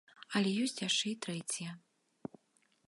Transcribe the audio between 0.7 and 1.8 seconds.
яшчэ і трэція.